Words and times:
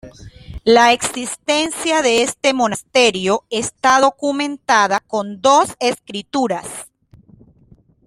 La 0.63 0.93
existencia 0.93 2.01
de 2.01 2.23
este 2.23 2.55
monasterio 2.55 3.43
está 3.51 3.99
documentada 4.01 4.99
con 4.99 5.43
dos 5.43 5.75
escrituras. 5.79 6.65